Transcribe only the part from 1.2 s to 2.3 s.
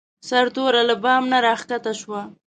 نه راکښته شوه.